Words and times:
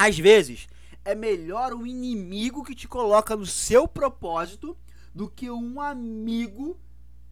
Às 0.00 0.16
vezes, 0.16 0.68
é 1.04 1.12
melhor 1.12 1.74
um 1.74 1.84
inimigo 1.84 2.62
que 2.62 2.72
te 2.72 2.86
coloca 2.86 3.34
no 3.34 3.44
seu 3.44 3.88
propósito 3.88 4.78
do 5.12 5.28
que 5.28 5.50
um 5.50 5.80
amigo 5.80 6.78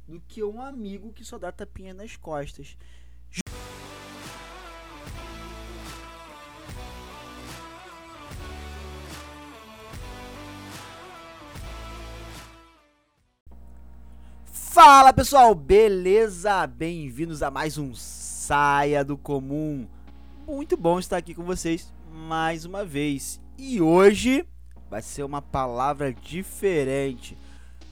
do 0.09 0.21
que 0.21 0.43
um 0.43 0.61
amigo 0.61 1.13
que 1.13 1.25
só 1.25 1.39
dá 1.39 1.53
tapinha 1.53 1.95
nas 1.95 2.17
costas. 2.17 2.77
Fala 14.45 15.13
pessoal, 15.13 15.55
beleza? 15.55 16.67
Bem-vindos 16.67 17.45
a 17.45 17.51
mais 17.51 17.79
um 17.79 17.95
Saia 17.95 19.05
do 19.05 19.17
Comum. 19.17 19.87
Muito 20.47 20.77
bom 20.77 20.99
estar 20.99 21.17
aqui 21.17 21.33
com 21.33 21.45
vocês 21.45 21.96
mais 22.17 22.65
uma 22.65 22.85
vez. 22.85 23.39
E 23.59 23.81
hoje 23.81 24.47
vai 24.91 25.03
ser 25.03 25.23
uma 25.23 25.43
palavra 25.43 26.13
diferente. 26.13 27.37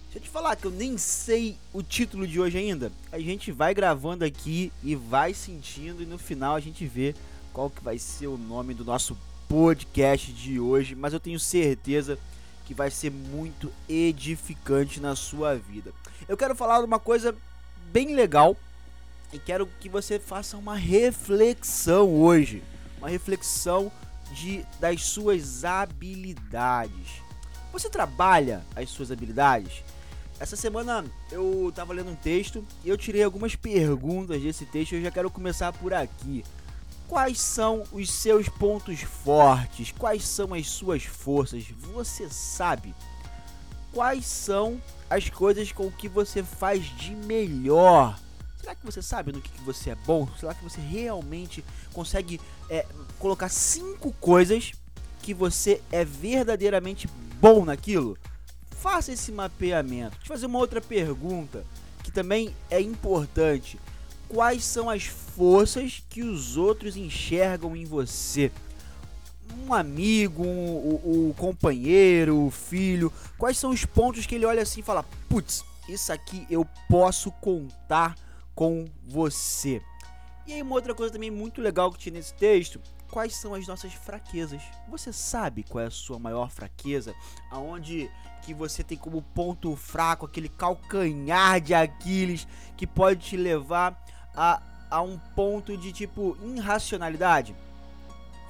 Deixa 0.05 0.19
eu 0.19 0.23
te 0.23 0.31
falar 0.31 0.57
que 0.57 0.65
eu 0.65 0.71
nem 0.71 0.97
sei 0.97 1.57
o 1.73 1.83
título 1.83 2.27
de 2.27 2.41
hoje 2.41 2.57
ainda. 2.57 2.91
A 3.13 3.19
gente 3.19 3.53
vai 3.53 3.75
gravando 3.75 4.25
aqui 4.25 4.73
e 4.83 4.95
vai 4.95 5.35
sentindo 5.35 6.03
e 6.03 6.07
no 6.07 6.19
final 6.19 6.55
a 6.55 6.61
gente 6.61 6.87
vê 6.87 7.15
qual 7.53 7.69
que 7.69 7.85
vai 7.85 7.99
ser 7.99 8.27
o 8.27 8.39
nome 8.39 8.75
do 8.75 8.85
nosso 8.85 9.17
podcast 9.49 10.33
de 10.33 10.59
hoje, 10.59 10.95
mas 10.95 11.13
eu 11.13 11.21
tenho 11.21 11.39
certeza 11.39 12.19
que 12.65 12.73
vai 12.73 12.91
ser 12.91 13.11
muito 13.11 13.71
edificante 13.89 15.01
na 15.01 15.15
sua 15.15 15.55
vida. 15.55 15.93
Eu 16.27 16.37
quero 16.37 16.55
falar 16.55 16.79
de 16.79 16.87
uma 16.87 16.99
coisa 16.99 17.37
bem 17.93 18.15
legal 18.15 18.57
e 19.33 19.39
quero 19.39 19.67
que 19.81 19.89
você 19.89 20.19
faça 20.19 20.57
uma 20.57 20.75
reflexão 20.75 22.09
hoje, 22.09 22.63
uma 22.99 23.09
reflexão 23.09 23.93
de 24.33 24.65
das 24.81 25.03
suas 25.03 25.65
habilidades. 25.65 27.23
Você 27.73 27.91
trabalha 27.91 28.65
as 28.77 28.89
suas 28.91 29.11
habilidades? 29.11 29.83
Essa 30.39 30.57
semana 30.57 31.05
eu 31.31 31.73
tava 31.75 31.93
lendo 31.93 32.11
um 32.11 32.17
texto 32.17 32.65
e 32.85 32.89
eu 32.89 32.99
tirei 32.99 33.23
algumas 33.23 33.55
perguntas 33.55 34.43
desse 34.43 34.67
texto 34.67 34.95
eu 34.95 35.03
já 35.03 35.11
quero 35.11 35.31
começar 35.31 35.73
por 35.73 35.95
aqui. 35.95 36.45
Quais 37.09 37.41
são 37.41 37.85
os 37.93 38.11
seus 38.11 38.49
pontos 38.49 39.01
fortes? 39.03 39.93
Quais 39.93 40.25
são 40.25 40.55
as 40.55 40.69
suas 40.69 41.05
forças? 41.05 41.65
Você 41.95 42.29
sabe? 42.29 42.95
Quais 43.93 44.27
são 44.27 44.83
as 45.09 45.31
coisas 45.31 45.71
com 45.71 45.91
que 45.91 46.09
você 46.09 46.43
faz 46.43 46.85
de 46.97 47.15
melhor? 47.15 48.19
Será 48.65 48.75
que 48.75 48.87
você 48.87 49.03
sabe 49.03 49.31
no 49.31 49.43
que, 49.43 49.51
que 49.51 49.61
você 49.61 49.91
é 49.91 49.95
bom? 49.95 50.27
Será 50.41 50.55
que 50.55 50.65
você 50.65 50.81
realmente 50.81 51.63
consegue 51.93 52.41
é, 52.71 52.87
colocar 53.19 53.51
cinco 53.51 54.11
coisas 54.13 54.73
que 55.21 55.35
você 55.35 55.83
é 55.93 56.03
verdadeiramente 56.03 57.07
bom 57.39 57.67
naquilo? 57.67 58.17
Faça 58.71 59.13
esse 59.13 59.31
mapeamento. 59.31 60.13
Deixa 60.13 60.25
eu 60.25 60.29
fazer 60.29 60.47
uma 60.47 60.59
outra 60.59 60.81
pergunta 60.81 61.63
que 62.03 62.11
também 62.11 62.57
é 62.71 62.81
importante. 62.81 63.79
Quais 64.31 64.65
são 64.65 64.89
as 64.89 65.05
forças 65.05 66.03
que 66.09 66.23
os 66.23 66.57
outros 66.57 66.97
enxergam 66.97 67.77
em 67.77 67.85
você? 67.85 68.51
Um 69.59 69.75
amigo, 69.75 70.43
um, 70.43 70.69
o, 70.71 71.29
o 71.29 71.35
companheiro, 71.35 72.47
o 72.47 72.51
filho. 72.51 73.13
Quais 73.37 73.59
são 73.59 73.73
os 73.73 73.85
pontos 73.85 74.25
que 74.25 74.35
ele 74.35 74.47
olha 74.47 74.63
assim 74.63 74.81
e 74.81 74.83
fala: 74.83 75.05
Putz, 75.29 75.63
isso 75.87 76.11
aqui 76.11 76.47
eu 76.49 76.67
posso 76.89 77.31
contar 77.31 78.15
com 78.55 78.87
você. 79.07 79.83
E 80.47 80.53
aí, 80.53 80.63
uma 80.63 80.75
outra 80.75 80.95
coisa 80.95 81.13
também 81.13 81.31
muito 81.31 81.61
legal 81.61 81.91
que 81.91 81.99
tinha 81.99 82.13
nesse 82.13 82.35
texto: 82.35 82.81
quais 83.11 83.35
são 83.35 83.55
as 83.55 83.67
nossas 83.67 83.93
fraquezas? 83.95 84.63
Você 84.89 85.13
sabe 85.13 85.63
qual 85.63 85.85
é 85.85 85.87
a 85.87 85.91
sua 85.91 86.19
maior 86.19 86.51
fraqueza? 86.51 87.15
Aonde 87.51 88.11
que 88.43 88.53
você 88.53 88.83
tem 88.83 88.99
como 88.99 89.23
ponto 89.23 89.75
fraco 89.75 90.27
aquele 90.27 90.49
calcanhar 90.49 91.61
de 91.61 91.73
Aquiles 91.73 92.47
que 92.77 92.87
pode 92.87 93.21
te 93.21 93.37
levar 93.37 94.05
a, 94.35 94.61
a 94.91 95.01
um 95.01 95.19
ponto 95.35 95.77
de 95.77 95.93
tipo 95.93 96.37
irracionalidade? 96.43 97.57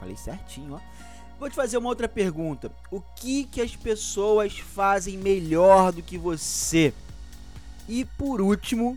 Falei 0.00 0.16
certinho, 0.16 0.74
ó. 0.74 0.94
Vou 1.38 1.50
te 1.50 1.56
fazer 1.56 1.76
uma 1.76 1.88
outra 1.88 2.08
pergunta. 2.08 2.72
O 2.90 3.00
que 3.00 3.44
que 3.44 3.60
as 3.60 3.76
pessoas 3.76 4.58
fazem 4.58 5.16
melhor 5.16 5.92
do 5.92 6.02
que 6.02 6.16
você? 6.16 6.92
E 7.88 8.04
por 8.04 8.40
último, 8.40 8.96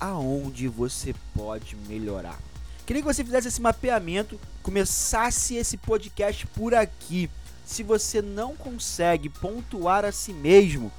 aonde 0.00 0.68
você 0.68 1.14
pode 1.34 1.76
melhorar? 1.88 2.38
Queria 2.86 3.02
que 3.02 3.08
você 3.08 3.24
fizesse 3.24 3.48
esse 3.48 3.60
mapeamento, 3.60 4.40
começasse 4.62 5.56
esse 5.56 5.76
podcast 5.76 6.46
por 6.48 6.74
aqui. 6.74 7.28
Se 7.64 7.82
você 7.82 8.22
não 8.22 8.56
consegue 8.56 9.28
pontuar 9.28 10.04
a 10.04 10.12
si 10.12 10.32
mesmo, 10.32 10.90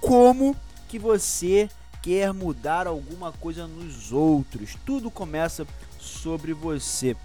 como 0.00 0.54
que 0.88 0.98
você 0.98 1.68
quer 2.02 2.32
mudar 2.34 2.86
alguma 2.86 3.32
coisa 3.32 3.66
nos 3.66 4.12
outros? 4.12 4.76
Tudo 4.84 5.10
começa 5.10 5.66
sobre 5.98 6.52
você. 6.52 7.16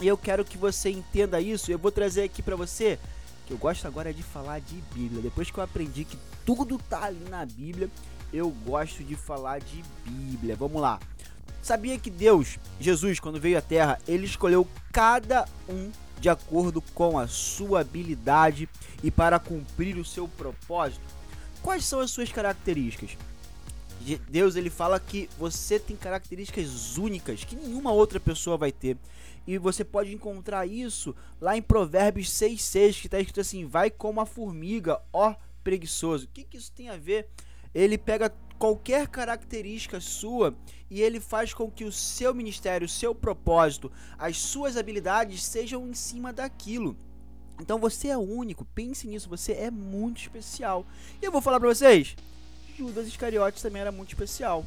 E 0.00 0.06
eu 0.06 0.16
quero 0.16 0.44
que 0.44 0.56
você 0.56 0.90
entenda 0.90 1.40
isso. 1.40 1.70
Eu 1.70 1.78
vou 1.78 1.90
trazer 1.90 2.22
aqui 2.22 2.42
para 2.42 2.56
você 2.56 2.98
que 3.46 3.52
eu 3.52 3.58
gosto 3.58 3.86
agora 3.86 4.12
de 4.12 4.22
falar 4.22 4.60
de 4.60 4.76
Bíblia. 4.94 5.22
Depois 5.22 5.50
que 5.50 5.58
eu 5.58 5.64
aprendi 5.64 6.04
que 6.04 6.18
tudo 6.44 6.78
tá 6.78 7.04
ali 7.04 7.24
na 7.30 7.44
Bíblia, 7.44 7.90
eu 8.32 8.50
gosto 8.66 9.02
de 9.02 9.14
falar 9.16 9.60
de 9.60 9.82
Bíblia. 10.04 10.56
Vamos 10.56 10.80
lá. 10.80 11.00
Sabia 11.62 11.98
que 11.98 12.10
Deus, 12.10 12.58
Jesus, 12.80 13.20
quando 13.20 13.40
veio 13.40 13.58
à 13.58 13.60
Terra, 13.60 13.98
ele 14.06 14.24
escolheu 14.24 14.66
cada 14.92 15.46
um 15.68 15.90
de 16.20 16.28
acordo 16.28 16.80
com 16.94 17.18
a 17.18 17.28
sua 17.28 17.80
habilidade 17.80 18.68
e 19.02 19.10
para 19.10 19.38
cumprir 19.38 19.96
o 19.96 20.04
seu 20.04 20.26
propósito? 20.28 21.02
Quais 21.62 21.84
são 21.84 22.00
as 22.00 22.10
suas 22.10 22.30
características? 22.30 23.16
Deus 24.28 24.56
ele 24.56 24.70
fala 24.70 24.98
que 24.98 25.28
você 25.38 25.78
tem 25.78 25.96
características 25.96 26.96
únicas 26.96 27.44
que 27.44 27.56
nenhuma 27.56 27.92
outra 27.92 28.18
pessoa 28.18 28.56
vai 28.56 28.72
ter. 28.72 28.96
E 29.46 29.58
você 29.58 29.84
pode 29.84 30.12
encontrar 30.12 30.66
isso 30.66 31.14
lá 31.40 31.56
em 31.56 31.62
Provérbios 31.62 32.30
6,6, 32.30 33.00
que 33.00 33.06
está 33.06 33.18
escrito 33.18 33.40
assim: 33.40 33.64
Vai 33.64 33.90
como 33.90 34.20
a 34.20 34.26
formiga, 34.26 35.00
ó 35.12 35.34
preguiçoso. 35.64 36.26
O 36.26 36.28
que, 36.28 36.44
que 36.44 36.56
isso 36.56 36.72
tem 36.72 36.88
a 36.88 36.96
ver? 36.96 37.28
Ele 37.74 37.96
pega 37.98 38.32
qualquer 38.58 39.06
característica 39.06 40.00
sua 40.00 40.54
e 40.90 41.00
ele 41.00 41.20
faz 41.20 41.54
com 41.54 41.70
que 41.70 41.84
o 41.84 41.92
seu 41.92 42.34
ministério, 42.34 42.86
o 42.86 42.88
seu 42.88 43.14
propósito, 43.14 43.90
as 44.18 44.36
suas 44.36 44.76
habilidades 44.76 45.42
sejam 45.44 45.86
em 45.86 45.94
cima 45.94 46.32
daquilo. 46.32 46.96
Então 47.60 47.78
você 47.78 48.08
é 48.08 48.18
único, 48.18 48.64
pense 48.64 49.06
nisso, 49.06 49.28
você 49.28 49.52
é 49.52 49.70
muito 49.70 50.20
especial. 50.20 50.86
E 51.20 51.24
eu 51.24 51.32
vou 51.32 51.40
falar 51.40 51.58
para 51.60 51.68
vocês, 51.68 52.16
Judas 52.76 53.08
Iscariotes 53.08 53.62
também 53.62 53.82
era 53.82 53.92
muito 53.92 54.10
especial. 54.10 54.64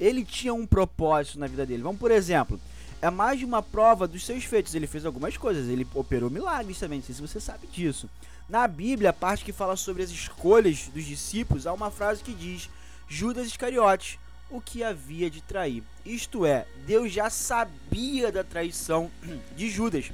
Ele 0.00 0.24
tinha 0.24 0.52
um 0.52 0.66
propósito 0.66 1.38
na 1.38 1.46
vida 1.46 1.64
dele. 1.64 1.82
Vamos 1.82 2.00
por 2.00 2.10
exemplo, 2.10 2.60
é 3.02 3.10
mais 3.10 3.40
de 3.40 3.44
uma 3.44 3.60
prova 3.60 4.06
dos 4.06 4.24
seus 4.24 4.44
feitos. 4.44 4.74
Ele 4.74 4.86
fez 4.86 5.04
algumas 5.04 5.36
coisas, 5.36 5.68
ele 5.68 5.86
operou 5.92 6.30
milagres 6.30 6.78
também, 6.78 7.00
não 7.00 7.04
sei 7.04 7.14
se 7.16 7.20
você 7.20 7.40
sabe 7.40 7.66
disso. 7.66 8.08
Na 8.48 8.66
Bíblia, 8.68 9.10
a 9.10 9.12
parte 9.12 9.44
que 9.44 9.52
fala 9.52 9.76
sobre 9.76 10.04
as 10.04 10.10
escolhas 10.10 10.88
dos 10.88 11.04
discípulos, 11.04 11.66
há 11.66 11.72
uma 11.72 11.90
frase 11.90 12.22
que 12.22 12.32
diz: 12.32 12.70
Judas 13.08 13.48
Iscariote, 13.48 14.20
o 14.48 14.60
que 14.60 14.84
havia 14.84 15.28
de 15.28 15.40
trair. 15.40 15.82
Isto 16.06 16.46
é, 16.46 16.66
Deus 16.86 17.12
já 17.12 17.28
sabia 17.28 18.30
da 18.30 18.44
traição 18.44 19.10
de 19.56 19.68
Judas. 19.68 20.12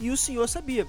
E 0.00 0.10
o 0.10 0.16
Senhor 0.16 0.48
sabia. 0.48 0.86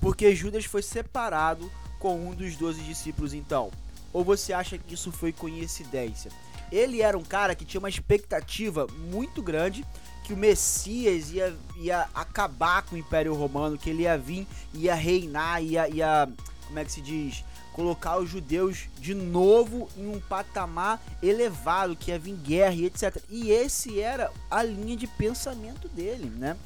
Porque 0.00 0.34
Judas 0.34 0.66
foi 0.66 0.82
separado 0.82 1.72
com 1.98 2.28
um 2.28 2.34
dos 2.34 2.54
doze 2.56 2.82
discípulos 2.82 3.32
então. 3.32 3.70
Ou 4.12 4.22
você 4.22 4.52
acha 4.52 4.76
que 4.76 4.94
isso 4.94 5.10
foi 5.10 5.32
coincidência? 5.32 6.30
Ele 6.70 7.00
era 7.00 7.16
um 7.16 7.22
cara 7.22 7.54
que 7.54 7.64
tinha 7.64 7.78
uma 7.78 7.88
expectativa 7.88 8.86
muito 9.08 9.40
grande 9.40 9.84
que 10.24 10.32
o 10.32 10.36
Messias 10.36 11.30
ia, 11.30 11.54
ia 11.76 12.08
acabar 12.14 12.82
com 12.82 12.96
o 12.96 12.98
Império 12.98 13.34
Romano, 13.34 13.78
que 13.78 13.90
ele 13.90 14.02
ia 14.02 14.18
vir, 14.18 14.46
ia 14.72 14.94
reinar, 14.94 15.62
ia, 15.62 15.88
ia 15.88 16.28
como 16.66 16.78
é 16.78 16.84
que 16.84 16.92
se 16.92 17.00
diz? 17.00 17.44
colocar 17.74 18.18
os 18.18 18.30
judeus 18.30 18.88
de 19.00 19.14
novo 19.14 19.88
em 19.96 20.06
um 20.06 20.20
patamar 20.20 21.02
elevado, 21.20 21.96
que 21.96 22.12
ia 22.12 22.18
vir 22.18 22.36
guerra 22.36 22.74
e 22.74 22.86
etc. 22.86 23.20
E 23.28 23.50
esse 23.50 24.00
era 24.00 24.30
a 24.48 24.62
linha 24.62 24.96
de 24.96 25.08
pensamento 25.08 25.88
dele, 25.88 26.30
né? 26.30 26.56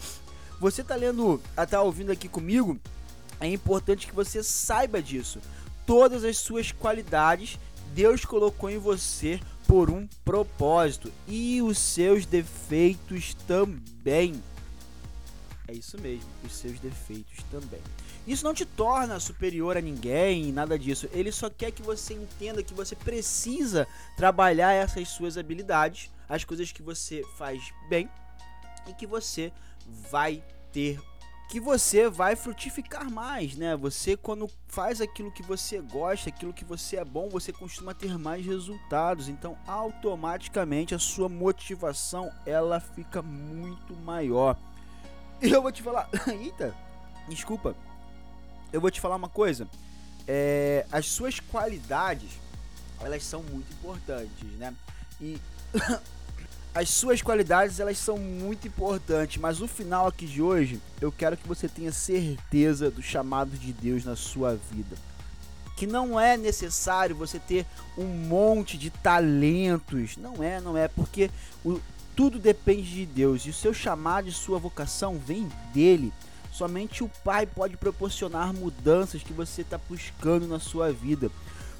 Você 0.60 0.84
tá 0.84 0.94
lendo, 0.94 1.40
tá 1.70 1.80
ouvindo 1.80 2.12
aqui 2.12 2.28
comigo, 2.28 2.78
é 3.40 3.48
importante 3.48 4.06
que 4.06 4.14
você 4.14 4.42
saiba 4.42 5.00
disso. 5.00 5.40
Todas 5.86 6.24
as 6.24 6.36
suas 6.36 6.72
qualidades 6.72 7.58
Deus 7.94 8.24
colocou 8.26 8.68
em 8.68 8.78
você 8.78 9.40
por 9.68 9.90
um 9.90 10.08
propósito 10.24 11.12
e 11.28 11.60
os 11.60 11.78
seus 11.78 12.24
defeitos 12.24 13.34
também. 13.46 14.42
É 15.68 15.74
isso 15.74 16.00
mesmo, 16.00 16.24
os 16.42 16.54
seus 16.54 16.80
defeitos 16.80 17.44
também. 17.50 17.80
Isso 18.26 18.44
não 18.44 18.54
te 18.54 18.64
torna 18.64 19.20
superior 19.20 19.76
a 19.76 19.82
ninguém, 19.82 20.50
nada 20.50 20.78
disso. 20.78 21.06
Ele 21.12 21.30
só 21.30 21.50
quer 21.50 21.70
que 21.70 21.82
você 21.82 22.14
entenda 22.14 22.62
que 22.62 22.72
você 22.72 22.96
precisa 22.96 23.86
trabalhar 24.16 24.72
essas 24.72 25.08
suas 25.08 25.36
habilidades, 25.36 26.10
as 26.26 26.44
coisas 26.44 26.72
que 26.72 26.82
você 26.82 27.22
faz 27.36 27.62
bem 27.90 28.08
e 28.88 28.94
que 28.94 29.06
você 29.06 29.52
vai 30.10 30.42
ter 30.72 30.98
que 31.48 31.58
você 31.58 32.10
vai 32.10 32.36
frutificar 32.36 33.10
mais, 33.10 33.56
né? 33.56 33.74
Você 33.74 34.16
quando 34.16 34.50
faz 34.66 35.00
aquilo 35.00 35.32
que 35.32 35.42
você 35.42 35.80
gosta, 35.80 36.28
aquilo 36.28 36.52
que 36.52 36.64
você 36.64 36.98
é 36.98 37.04
bom, 37.04 37.28
você 37.30 37.52
costuma 37.52 37.94
ter 37.94 38.18
mais 38.18 38.44
resultados. 38.44 39.28
Então, 39.28 39.56
automaticamente 39.66 40.94
a 40.94 40.98
sua 40.98 41.28
motivação 41.28 42.30
ela 42.44 42.78
fica 42.78 43.22
muito 43.22 43.96
maior. 43.96 44.58
E 45.40 45.50
eu 45.50 45.62
vou 45.62 45.72
te 45.72 45.82
falar, 45.82 46.10
eita, 46.28 46.74
desculpa. 47.28 47.74
Eu 48.70 48.80
vou 48.80 48.90
te 48.90 49.00
falar 49.00 49.16
uma 49.16 49.30
coisa. 49.30 49.66
É, 50.26 50.86
as 50.92 51.06
suas 51.06 51.40
qualidades, 51.40 52.30
elas 53.00 53.24
são 53.24 53.42
muito 53.42 53.72
importantes, 53.72 54.50
né? 54.58 54.74
E 55.18 55.40
as 56.78 56.90
suas 56.90 57.20
qualidades 57.20 57.80
elas 57.80 57.98
são 57.98 58.16
muito 58.16 58.68
importantes, 58.68 59.36
mas 59.38 59.60
o 59.60 59.66
final 59.66 60.06
aqui 60.06 60.26
de 60.26 60.40
hoje 60.40 60.80
eu 61.00 61.10
quero 61.10 61.36
que 61.36 61.48
você 61.48 61.68
tenha 61.68 61.90
certeza 61.90 62.88
do 62.88 63.02
chamado 63.02 63.50
de 63.50 63.72
Deus 63.72 64.04
na 64.04 64.14
sua 64.14 64.54
vida. 64.54 64.94
Que 65.76 65.88
não 65.88 66.20
é 66.20 66.36
necessário 66.36 67.16
você 67.16 67.40
ter 67.40 67.66
um 67.96 68.04
monte 68.04 68.78
de 68.78 68.90
talentos, 68.90 70.16
não 70.18 70.40
é, 70.40 70.60
não 70.60 70.76
é, 70.76 70.86
porque 70.86 71.32
o, 71.64 71.80
tudo 72.14 72.38
depende 72.38 72.94
de 72.94 73.06
Deus 73.06 73.42
e 73.42 73.50
o 73.50 73.54
seu 73.54 73.74
chamado 73.74 74.28
e 74.28 74.32
sua 74.32 74.60
vocação 74.60 75.18
vem 75.18 75.48
dele. 75.74 76.12
Somente 76.52 77.02
o 77.02 77.10
Pai 77.24 77.44
pode 77.44 77.76
proporcionar 77.76 78.54
mudanças 78.54 79.20
que 79.24 79.32
você 79.32 79.62
está 79.62 79.80
buscando 79.88 80.46
na 80.46 80.60
sua 80.60 80.92
vida. 80.92 81.28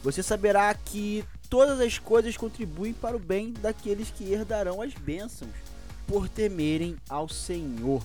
Você 0.02 0.24
saberá 0.24 0.74
que 0.74 1.24
todas 1.48 1.80
as 1.80 1.98
coisas 1.98 2.36
contribuem 2.36 2.92
para 2.92 3.16
o 3.16 3.20
bem 3.20 3.52
daqueles 3.52 4.10
que 4.10 4.32
herdarão 4.32 4.82
as 4.82 4.92
bênçãos 4.94 5.50
por 6.06 6.28
temerem 6.28 6.96
ao 7.08 7.28
Senhor. 7.28 8.02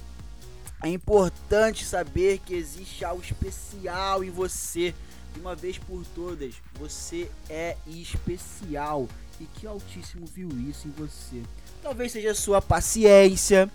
É 0.84 0.90
importante 0.90 1.86
saber 1.86 2.40
que 2.40 2.54
existe 2.54 3.06
algo 3.06 3.24
especial 3.24 4.24
em 4.24 4.30
você. 4.30 4.94
De 5.34 5.40
uma 5.40 5.56
vez 5.56 5.78
por 5.78 6.06
todas, 6.14 6.54
você 6.76 7.32
é 7.50 7.76
especial 7.88 9.08
e 9.40 9.46
que 9.46 9.66
Altíssimo 9.66 10.26
viu 10.28 10.50
isso 10.70 10.88
em 10.88 10.92
você. 10.92 11.42
Talvez 11.82 12.12
seja 12.12 12.36
sua 12.36 12.62
paciência, 12.62 13.72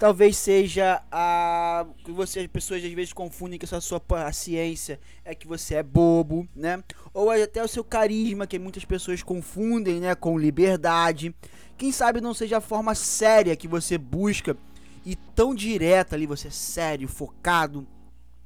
Talvez 0.00 0.38
seja 0.38 1.02
a 1.12 1.84
que 2.02 2.10
você 2.10 2.40
as 2.40 2.46
pessoas 2.46 2.82
às 2.82 2.90
vezes 2.90 3.12
confundem 3.12 3.58
que 3.58 3.66
essa 3.66 3.82
sua 3.82 4.00
paciência 4.00 4.98
é 5.22 5.34
que 5.34 5.46
você 5.46 5.74
é 5.74 5.82
bobo, 5.82 6.48
né? 6.56 6.82
Ou 7.12 7.30
até 7.30 7.62
o 7.62 7.68
seu 7.68 7.84
carisma 7.84 8.46
que 8.46 8.58
muitas 8.58 8.82
pessoas 8.82 9.22
confundem, 9.22 10.00
né, 10.00 10.14
com 10.14 10.38
liberdade. 10.38 11.34
Quem 11.76 11.92
sabe 11.92 12.22
não 12.22 12.32
seja 12.32 12.56
a 12.56 12.60
forma 12.62 12.94
séria 12.94 13.54
que 13.54 13.68
você 13.68 13.98
busca 13.98 14.56
e 15.04 15.14
tão 15.14 15.54
direta 15.54 16.16
ali, 16.16 16.24
você 16.24 16.48
é 16.48 16.50
sério, 16.50 17.06
focado, 17.06 17.86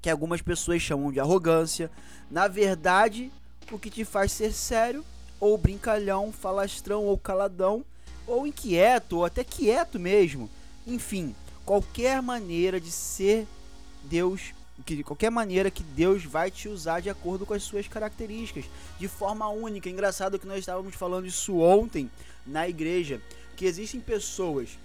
que 0.03 0.11
algumas 0.11 0.43
pessoas 0.43 0.83
chamam 0.83 1.13
de 1.13 1.21
arrogância. 1.21 1.89
Na 2.29 2.49
verdade, 2.49 3.31
o 3.71 3.79
que 3.79 3.91
te 3.91 4.05
faz 4.05 4.33
ser 4.33 4.53
sério 4.53 5.05
ou 5.39 5.57
brincalhão, 5.57 6.33
falastrão 6.33 7.05
ou 7.05 7.17
caladão, 7.17 7.85
ou 8.27 8.45
inquieto, 8.45 9.19
ou 9.19 9.25
até 9.25 9.45
quieto 9.45 10.01
mesmo. 10.01 10.51
Enfim, 10.85 11.33
qualquer 11.65 12.21
maneira 12.23 12.81
de 12.81 12.91
ser 12.91 13.47
Deus, 14.05 14.53
que 14.85 14.97
de 14.97 15.05
qualquer 15.05 15.31
maneira 15.31 15.71
que 15.71 15.83
Deus 15.83 16.25
vai 16.25 16.51
te 16.51 16.69
usar 16.69 17.01
de 17.01 17.09
acordo 17.09 17.47
com 17.47 17.55
as 17.55 17.63
suas 17.63 17.89
características, 17.89 18.65
de 18.99 19.09
forma 19.09 19.49
única. 19.49 19.89
Engraçado 19.89 20.39
que 20.39 20.47
nós 20.47 20.59
estávamos 20.59 20.95
falando 20.95 21.27
isso 21.27 21.59
ontem 21.59 22.11
na 22.47 22.69
igreja, 22.69 23.21
que 23.57 23.65
existem 23.65 24.01
pessoas 24.01 24.79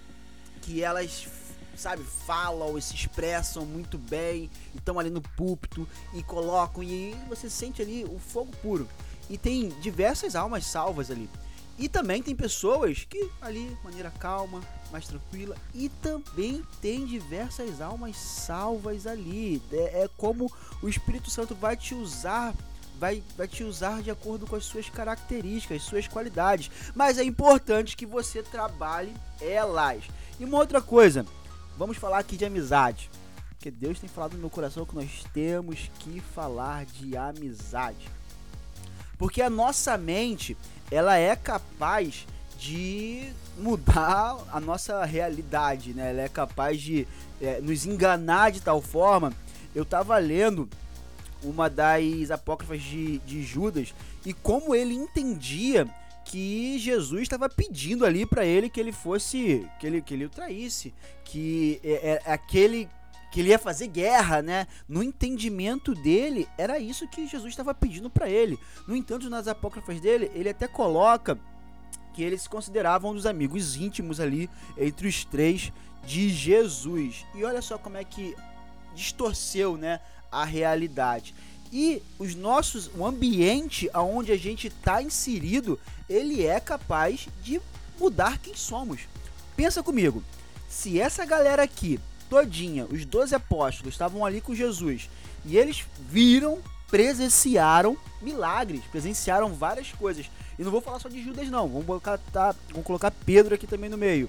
que 0.62 0.84
elas 0.84 1.28
sabe, 1.76 2.04
falam 2.04 2.78
e 2.78 2.82
se 2.82 2.94
expressam 2.94 3.66
muito 3.66 3.98
bem, 3.98 4.50
estão 4.76 5.00
ali 5.00 5.10
no 5.10 5.22
púlpito 5.22 5.88
e 6.14 6.22
colocam 6.22 6.84
e 6.84 7.16
você 7.28 7.50
sente 7.50 7.82
ali 7.82 8.04
o 8.04 8.20
fogo 8.20 8.52
puro. 8.62 8.88
E 9.30 9.38
tem 9.38 9.70
diversas 9.80 10.36
almas 10.36 10.66
salvas 10.66 11.10
ali. 11.10 11.30
E 11.78 11.88
também 11.88 12.22
tem 12.22 12.36
pessoas 12.36 13.06
que 13.10 13.30
ali, 13.42 13.78
maneira 13.84 14.12
calma, 14.12 14.62
mais 14.92 15.08
tranquila. 15.08 15.56
E 15.74 15.90
também 15.90 16.64
tem 16.82 17.06
diversas 17.06 17.82
almas 17.82 18.18
salvas 18.18 19.06
ali. 19.06 19.62
É, 19.72 20.04
é 20.04 20.10
como 20.18 20.52
o 20.82 20.90
Espírito 20.90 21.30
Santo 21.30 21.56
vai 21.56 21.76
te 21.76 21.94
usar 21.94 22.54
vai, 23.00 23.24
vai 23.38 23.48
te 23.48 23.64
usar 23.64 24.02
de 24.02 24.12
acordo 24.12 24.46
com 24.46 24.56
as 24.56 24.66
suas 24.66 24.90
características, 24.90 25.84
suas 25.84 26.08
qualidades. 26.08 26.70
Mas 26.94 27.18
é 27.18 27.24
importante 27.24 27.96
que 27.96 28.06
você 28.06 28.44
trabalhe 28.44 29.14
elas. 29.40 30.04
E 30.40 30.44
uma 30.44 30.58
outra 30.58 30.82
coisa, 30.82 31.26
vamos 31.78 31.98
falar 31.98 32.20
aqui 32.20 32.36
de 32.36 32.46
amizade. 32.46 33.10
Porque 33.52 33.72
Deus 33.72 34.00
tem 34.00 34.10
falado 34.10 34.34
no 34.34 34.40
meu 34.40 34.50
coração 34.50 34.86
que 34.86 34.96
nós 34.96 35.24
temos 35.34 35.90
que 36.00 36.20
falar 36.20 36.86
de 36.86 37.16
amizade. 37.16 38.10
Porque 39.18 39.42
a 39.42 39.50
nossa 39.50 39.98
mente, 39.98 40.56
ela 40.92 41.18
é 41.18 41.36
capaz 41.36 42.26
de 42.60 43.32
mudar 43.58 44.38
a 44.52 44.60
nossa 44.60 45.04
realidade, 45.06 45.94
né? 45.94 46.10
Ela 46.10 46.22
é 46.24 46.30
capaz 46.30 46.82
de 46.82 47.08
é, 47.42 47.62
nos 47.62 47.86
enganar 47.86 48.52
de 48.52 48.62
tal 48.62 48.82
forma. 48.82 49.32
Eu 49.74 49.86
tava 49.86 50.18
lendo 50.18 50.70
uma 51.42 51.70
das 51.70 52.30
apócrifas 52.30 52.82
de, 52.82 53.20
de 53.20 53.42
Judas 53.44 53.94
e 54.26 54.34
como 54.34 54.76
ele 54.76 54.94
entendia 54.94 55.88
que 56.26 56.78
Jesus 56.78 57.24
estava 57.24 57.50
pedindo 57.50 58.06
ali 58.06 58.26
para 58.26 58.46
ele 58.46 58.70
que 58.70 58.80
ele 58.80 58.92
fosse, 58.92 59.66
que 59.80 59.88
ele, 59.88 60.02
que 60.02 60.14
ele 60.14 60.26
o 60.26 60.30
traísse, 60.30 60.94
que 61.24 61.80
é, 61.84 62.22
é, 62.26 62.32
aquele 62.32 62.90
que 63.32 63.40
ele 63.40 63.50
ia 63.50 63.60
fazer 63.60 63.88
guerra, 63.88 64.42
né? 64.42 64.68
No 64.88 65.04
entendimento 65.04 65.94
dele, 65.94 66.48
era 66.58 66.80
isso 66.80 67.08
que 67.08 67.28
Jesus 67.28 67.54
estava 67.54 67.76
pedindo 67.76 68.10
para 68.10 68.28
ele. 68.28 68.58
No 68.88 68.96
entanto, 68.96 69.30
nas 69.30 69.48
apócrifas 69.48 70.02
dele, 70.02 70.32
ele 70.34 70.50
até 70.50 70.68
coloca 70.68 71.38
que 72.20 72.24
eles 72.26 72.42
se 72.42 72.50
consideravam 72.50 73.12
um 73.12 73.14
dos 73.14 73.26
amigos 73.26 73.78
íntimos 73.78 74.20
ali 74.20 74.50
entre 74.78 75.08
os 75.08 75.24
três 75.24 75.72
de 76.06 76.28
Jesus. 76.28 77.26
E 77.34 77.46
olha 77.46 77.62
só 77.62 77.78
como 77.78 77.96
é 77.96 78.04
que 78.04 78.36
distorceu, 78.94 79.78
né, 79.78 80.02
a 80.30 80.44
realidade. 80.44 81.34
E 81.72 82.04
os 82.18 82.36
nossos, 82.36 82.92
o 82.94 83.06
ambiente 83.06 83.90
aonde 83.94 84.34
a 84.34 84.38
gente 84.38 84.68
está 84.68 85.02
inserido, 85.02 85.80
ele 86.10 86.46
é 86.46 86.60
capaz 86.60 87.30
de 87.42 87.62
mudar 87.98 88.38
quem 88.38 88.54
somos. 88.54 89.04
Pensa 89.56 89.82
comigo, 89.82 90.22
se 90.68 91.00
essa 91.00 91.26
galera 91.26 91.64
aqui 91.64 92.02
todinha, 92.30 92.86
os 92.92 93.06
12 93.06 93.34
apóstolos, 93.34 93.94
estavam 93.94 94.26
ali 94.26 94.42
com 94.42 94.54
Jesus 94.54 95.10
e 95.46 95.58
eles 95.58 95.86
viram, 95.98 96.60
presenciaram 96.90 97.98
milagres, 98.22 98.82
presenciaram 98.92 99.54
várias 99.54 99.94
coisas. 99.94 100.30
E 100.60 100.64
não 100.64 100.72
vou 100.72 100.82
falar 100.82 101.00
só 101.00 101.08
de 101.08 101.24
Judas, 101.24 101.50
não. 101.50 101.70
Vamos 101.70 101.86
colocar, 101.86 102.18
tá, 102.34 102.54
vamos 102.72 102.86
colocar 102.86 103.12
Pedro 103.26 103.56
aqui 103.56 103.66
também 103.66 103.90
no 103.90 103.98
meio. 103.98 104.28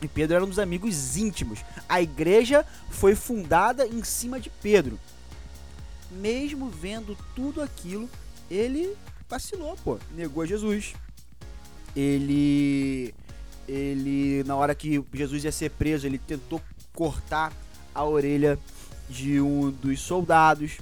E 0.00 0.06
Pedro 0.06 0.36
era 0.36 0.44
um 0.44 0.48
dos 0.48 0.60
amigos 0.60 1.16
íntimos. 1.16 1.64
A 1.88 2.00
igreja 2.00 2.64
foi 2.88 3.16
fundada 3.16 3.84
em 3.84 4.04
cima 4.04 4.38
de 4.38 4.48
Pedro. 4.48 4.96
Mesmo 6.08 6.68
vendo 6.68 7.18
tudo 7.34 7.60
aquilo, 7.60 8.08
ele 8.48 8.96
vacilou, 9.28 9.76
pô. 9.82 9.98
Negou 10.14 10.46
Jesus. 10.46 10.94
Ele. 11.96 13.12
Ele, 13.66 14.44
na 14.44 14.54
hora 14.54 14.72
que 14.72 15.04
Jesus 15.12 15.42
ia 15.42 15.50
ser 15.50 15.70
preso, 15.70 16.06
ele 16.06 16.18
tentou 16.18 16.62
cortar 16.92 17.52
a 17.92 18.04
orelha 18.04 18.56
de 19.10 19.40
um 19.40 19.72
dos 19.72 20.00
soldados. 20.00 20.78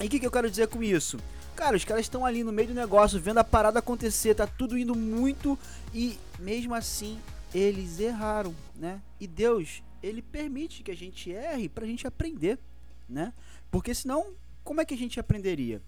E 0.00 0.06
o 0.06 0.08
que, 0.08 0.18
que 0.18 0.26
eu 0.26 0.30
quero 0.30 0.50
dizer 0.50 0.66
com 0.66 0.82
isso? 0.82 1.18
Cara, 1.58 1.76
os 1.76 1.84
caras 1.84 2.04
estão 2.04 2.24
ali 2.24 2.44
no 2.44 2.52
meio 2.52 2.68
do 2.68 2.74
negócio, 2.74 3.20
vendo 3.20 3.38
a 3.38 3.44
parada 3.44 3.80
acontecer, 3.80 4.32
tá 4.32 4.46
tudo 4.46 4.78
indo 4.78 4.94
muito 4.94 5.58
e 5.92 6.16
mesmo 6.38 6.72
assim 6.72 7.18
eles 7.52 7.98
erraram, 7.98 8.54
né? 8.76 9.02
E 9.18 9.26
Deus, 9.26 9.82
ele 10.00 10.22
permite 10.22 10.84
que 10.84 10.90
a 10.92 10.96
gente 10.96 11.32
erre 11.32 11.68
pra 11.68 11.84
gente 11.84 12.06
aprender, 12.06 12.60
né? 13.08 13.32
Porque 13.72 13.92
senão, 13.92 14.34
como 14.62 14.80
é 14.80 14.84
que 14.84 14.94
a 14.94 14.96
gente 14.96 15.18
aprenderia? 15.18 15.82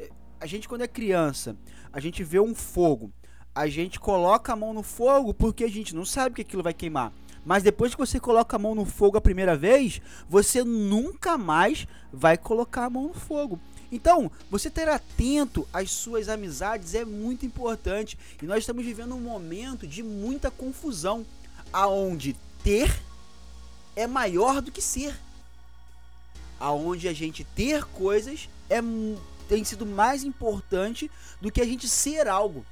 É, 0.00 0.10
a 0.40 0.46
gente 0.46 0.68
quando 0.68 0.82
é 0.82 0.88
criança, 0.88 1.56
a 1.92 2.00
gente 2.00 2.24
vê 2.24 2.40
um 2.40 2.52
fogo, 2.52 3.12
a 3.54 3.68
gente 3.68 4.00
coloca 4.00 4.52
a 4.52 4.56
mão 4.56 4.74
no 4.74 4.82
fogo 4.82 5.32
porque 5.32 5.62
a 5.62 5.70
gente 5.70 5.94
não 5.94 6.04
sabe 6.04 6.34
que 6.34 6.42
aquilo 6.42 6.64
vai 6.64 6.74
queimar. 6.74 7.12
Mas 7.44 7.62
depois 7.62 7.94
que 7.94 8.00
você 8.00 8.18
coloca 8.18 8.56
a 8.56 8.58
mão 8.58 8.74
no 8.74 8.84
fogo 8.84 9.16
a 9.16 9.20
primeira 9.20 9.56
vez, 9.56 10.00
você 10.28 10.64
nunca 10.64 11.38
mais 11.38 11.86
vai 12.12 12.36
colocar 12.36 12.86
a 12.86 12.90
mão 12.90 13.06
no 13.06 13.14
fogo. 13.14 13.60
Então, 13.94 14.28
você 14.50 14.68
ter 14.68 14.88
atento 14.88 15.68
às 15.72 15.92
suas 15.92 16.28
amizades 16.28 16.96
é 16.96 17.04
muito 17.04 17.46
importante. 17.46 18.18
E 18.42 18.44
nós 18.44 18.58
estamos 18.58 18.84
vivendo 18.84 19.14
um 19.14 19.20
momento 19.20 19.86
de 19.86 20.02
muita 20.02 20.50
confusão, 20.50 21.24
aonde 21.72 22.34
ter 22.64 22.92
é 23.94 24.04
maior 24.04 24.60
do 24.60 24.72
que 24.72 24.82
ser. 24.82 25.16
Aonde 26.58 27.06
a 27.06 27.12
gente 27.12 27.44
ter 27.44 27.84
coisas 27.84 28.48
é 28.68 28.80
tem 29.48 29.62
sido 29.62 29.86
mais 29.86 30.24
importante 30.24 31.08
do 31.40 31.52
que 31.52 31.60
a 31.60 31.64
gente 31.64 31.86
ser 31.88 32.26
algo. 32.26 32.66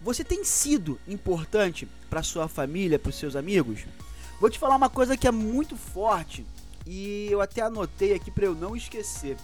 Você 0.00 0.24
tem 0.24 0.42
sido 0.42 0.98
importante 1.06 1.86
para 2.10 2.24
sua 2.24 2.48
família, 2.48 2.98
para 2.98 3.10
os 3.10 3.16
seus 3.16 3.36
amigos? 3.36 3.84
Vou 4.40 4.50
te 4.50 4.58
falar 4.58 4.74
uma 4.74 4.90
coisa 4.90 5.16
que 5.16 5.28
é 5.28 5.30
muito 5.30 5.76
forte 5.76 6.44
e 6.84 7.28
eu 7.30 7.40
até 7.40 7.62
anotei 7.62 8.14
aqui 8.14 8.32
para 8.32 8.46
eu 8.46 8.54
não 8.54 8.74
esquecer. 8.74 9.36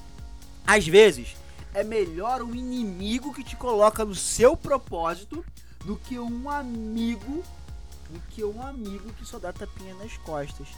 Às 0.66 0.86
vezes, 0.86 1.36
é 1.74 1.82
melhor 1.82 2.42
um 2.42 2.54
inimigo 2.54 3.32
que 3.32 3.44
te 3.44 3.56
coloca 3.56 4.04
no 4.04 4.14
seu 4.14 4.56
propósito 4.56 5.44
do 5.84 5.96
que 5.96 6.18
um 6.18 6.50
amigo, 6.50 7.42
do 8.10 8.20
que 8.30 8.44
um 8.44 8.62
amigo 8.62 9.12
que 9.14 9.24
só 9.24 9.38
dá 9.38 9.52
tapinha 9.52 9.94
nas 9.94 10.16
costas. 10.18 10.68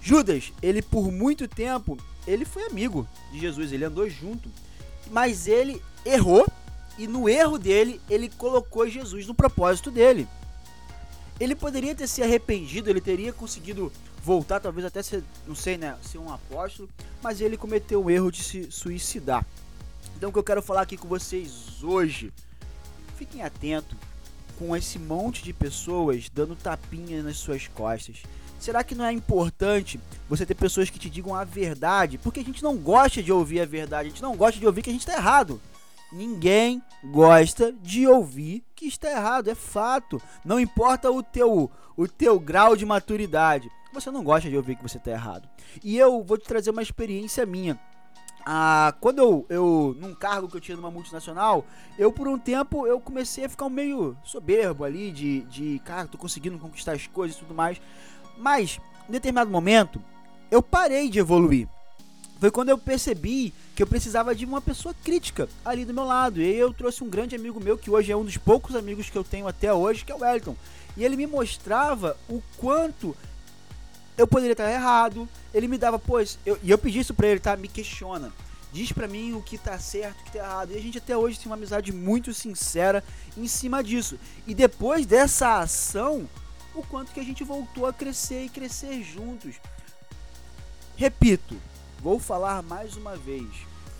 Judas, 0.00 0.52
ele 0.62 0.80
por 0.80 1.10
muito 1.10 1.48
tempo, 1.48 1.98
ele 2.26 2.44
foi 2.44 2.64
amigo 2.64 3.06
de 3.32 3.40
Jesus, 3.40 3.72
ele 3.72 3.84
andou 3.84 4.08
junto, 4.08 4.48
mas 5.10 5.46
ele 5.46 5.82
errou 6.04 6.46
e 6.96 7.06
no 7.06 7.28
erro 7.28 7.58
dele, 7.58 8.00
ele 8.10 8.28
colocou 8.28 8.88
Jesus 8.88 9.26
no 9.26 9.34
propósito 9.34 9.90
dele. 9.90 10.26
Ele 11.40 11.54
poderia 11.54 11.94
ter 11.94 12.06
se 12.06 12.22
arrependido, 12.22 12.90
ele 12.90 13.00
teria 13.00 13.32
conseguido 13.32 13.92
voltar, 14.22 14.60
talvez 14.60 14.84
até 14.84 15.02
ser, 15.02 15.22
não 15.46 15.54
sei, 15.54 15.78
né, 15.78 15.96
ser 16.02 16.18
um 16.18 16.32
apóstolo, 16.32 16.88
mas 17.22 17.40
ele 17.40 17.56
cometeu 17.56 18.04
o 18.04 18.10
erro 18.10 18.30
de 18.30 18.42
se 18.42 18.70
suicidar. 18.70 19.46
Então 20.16 20.30
o 20.30 20.32
que 20.32 20.38
eu 20.38 20.44
quero 20.44 20.62
falar 20.62 20.82
aqui 20.82 20.96
com 20.96 21.06
vocês 21.06 21.82
hoje, 21.82 22.32
fiquem 23.16 23.42
atentos 23.42 23.96
com 24.58 24.76
esse 24.76 24.98
monte 24.98 25.42
de 25.42 25.52
pessoas 25.52 26.28
dando 26.28 26.56
tapinha 26.56 27.22
nas 27.22 27.36
suas 27.36 27.68
costas. 27.68 28.22
Será 28.58 28.82
que 28.82 28.94
não 28.94 29.04
é 29.04 29.12
importante 29.12 30.00
você 30.28 30.44
ter 30.44 30.56
pessoas 30.56 30.90
que 30.90 30.98
te 30.98 31.08
digam 31.08 31.34
a 31.34 31.44
verdade? 31.44 32.18
Porque 32.18 32.40
a 32.40 32.44
gente 32.44 32.62
não 32.62 32.76
gosta 32.76 33.22
de 33.22 33.30
ouvir 33.30 33.60
a 33.60 33.64
verdade, 33.64 34.08
a 34.08 34.10
gente 34.10 34.22
não 34.22 34.36
gosta 34.36 34.58
de 34.58 34.66
ouvir 34.66 34.82
que 34.82 34.90
a 34.90 34.92
gente 34.92 35.06
está 35.06 35.14
errado. 35.14 35.60
Ninguém 36.10 36.82
gosta 37.04 37.72
de 37.72 38.06
ouvir 38.06 38.64
que 38.74 38.86
está 38.86 39.10
errado, 39.10 39.48
é 39.48 39.54
fato. 39.54 40.20
Não 40.44 40.58
importa 40.58 41.10
o 41.10 41.22
teu, 41.22 41.70
o 41.96 42.08
teu 42.08 42.40
grau 42.40 42.74
de 42.74 42.86
maturidade, 42.86 43.70
você 43.92 44.10
não 44.10 44.22
gosta 44.22 44.48
de 44.48 44.56
ouvir 44.56 44.76
que 44.76 44.82
você 44.82 44.98
está 44.98 45.10
errado. 45.10 45.48
E 45.82 45.96
eu 45.98 46.22
vou 46.22 46.38
te 46.38 46.46
trazer 46.46 46.70
uma 46.70 46.82
experiência 46.82 47.44
minha. 47.44 47.78
Ah, 48.46 48.94
quando 49.00 49.18
eu, 49.18 49.46
eu, 49.50 49.96
num 49.98 50.14
cargo 50.14 50.48
que 50.48 50.56
eu 50.56 50.60
tinha 50.60 50.76
numa 50.76 50.90
multinacional, 50.90 51.66
eu 51.98 52.10
por 52.10 52.26
um 52.26 52.38
tempo 52.38 52.86
eu 52.86 52.98
comecei 52.98 53.44
a 53.44 53.48
ficar 53.48 53.68
meio 53.68 54.16
soberbo 54.24 54.84
ali 54.84 55.10
de, 55.10 55.42
de 55.42 55.78
cara, 55.84 56.08
tô 56.08 56.16
conseguindo 56.16 56.58
conquistar 56.58 56.92
as 56.92 57.06
coisas 57.06 57.36
e 57.36 57.40
tudo 57.40 57.54
mais. 57.54 57.78
Mas, 58.38 58.80
em 59.06 59.12
determinado 59.12 59.50
momento, 59.50 60.02
eu 60.50 60.62
parei 60.62 61.10
de 61.10 61.18
evoluir. 61.18 61.68
Foi 62.40 62.50
quando 62.50 62.68
eu 62.68 62.78
percebi 62.78 63.52
que 63.74 63.82
eu 63.82 63.86
precisava 63.86 64.34
de 64.34 64.44
uma 64.44 64.60
pessoa 64.60 64.94
crítica 65.02 65.48
ali 65.64 65.84
do 65.84 65.92
meu 65.92 66.04
lado. 66.04 66.40
E 66.40 66.54
eu 66.54 66.72
trouxe 66.72 67.02
um 67.02 67.08
grande 67.08 67.34
amigo 67.34 67.60
meu, 67.60 67.76
que 67.76 67.90
hoje 67.90 68.12
é 68.12 68.16
um 68.16 68.24
dos 68.24 68.36
poucos 68.36 68.76
amigos 68.76 69.10
que 69.10 69.18
eu 69.18 69.24
tenho 69.24 69.48
até 69.48 69.72
hoje, 69.72 70.04
que 70.04 70.12
é 70.12 70.14
o 70.14 70.20
Wellington. 70.20 70.56
E 70.96 71.04
ele 71.04 71.16
me 71.16 71.26
mostrava 71.26 72.16
o 72.28 72.42
quanto 72.56 73.16
eu 74.16 74.26
poderia 74.26 74.52
estar 74.52 74.70
errado. 74.70 75.28
Ele 75.52 75.66
me 75.66 75.78
dava, 75.78 75.98
pois, 75.98 76.38
eu, 76.46 76.58
e 76.62 76.70
eu 76.70 76.78
pedi 76.78 77.00
isso 77.00 77.14
pra 77.14 77.26
ele, 77.26 77.40
tá? 77.40 77.56
Me 77.56 77.68
questiona. 77.68 78.32
Diz 78.72 78.92
pra 78.92 79.08
mim 79.08 79.32
o 79.32 79.42
que 79.42 79.58
tá 79.58 79.78
certo, 79.78 80.20
o 80.20 80.24
que 80.24 80.32
tá 80.32 80.38
errado. 80.38 80.72
E 80.72 80.76
a 80.76 80.80
gente 80.80 80.98
até 80.98 81.16
hoje 81.16 81.38
tem 81.38 81.46
uma 81.46 81.56
amizade 81.56 81.90
muito 81.92 82.32
sincera 82.32 83.02
em 83.36 83.48
cima 83.48 83.82
disso. 83.82 84.18
E 84.46 84.54
depois 84.54 85.06
dessa 85.06 85.58
ação, 85.58 86.28
o 86.74 86.82
quanto 86.82 87.12
que 87.12 87.18
a 87.18 87.24
gente 87.24 87.42
voltou 87.42 87.86
a 87.86 87.92
crescer 87.92 88.44
e 88.44 88.48
crescer 88.48 89.02
juntos. 89.02 89.56
Repito, 90.96 91.56
vou 92.00 92.18
falar 92.18 92.62
mais 92.62 92.96
uma 92.96 93.16
vez. 93.16 93.48